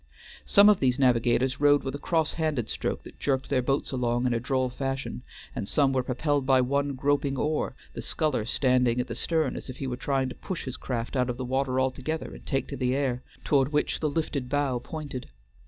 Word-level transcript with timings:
Some 0.45 0.67
of 0.67 0.79
these 0.79 0.97
navigators 0.97 1.59
rowed 1.61 1.83
with 1.83 1.93
a 1.93 1.99
cross 1.99 2.31
handed 2.31 2.69
stroke 2.69 3.03
that 3.03 3.19
jerked 3.19 3.49
their 3.51 3.61
boats 3.61 3.91
along 3.91 4.25
in 4.25 4.33
a 4.33 4.39
droll 4.39 4.67
fashion, 4.67 5.21
and 5.55 5.69
some 5.69 5.93
were 5.93 6.01
propelled 6.01 6.43
by 6.43 6.59
one 6.59 6.95
groping 6.95 7.37
oar, 7.37 7.75
the 7.93 8.01
sculler 8.01 8.43
standing 8.45 8.99
at 8.99 9.05
the 9.07 9.13
stern 9.13 9.55
as 9.55 9.69
if 9.69 9.77
he 9.77 9.85
were 9.85 9.95
trying 9.97 10.27
to 10.29 10.33
push 10.33 10.65
his 10.65 10.75
craft 10.75 11.15
out 11.15 11.29
of 11.29 11.37
water 11.37 11.79
altogether 11.79 12.33
and 12.33 12.47
take 12.47 12.67
to 12.69 12.75
the 12.77 12.95
air, 12.95 13.21
toward 13.43 13.71
which 13.71 13.99
the 13.99 14.09
lifted 14.09 14.49
bow 14.49 14.79
pointed. 14.79 15.29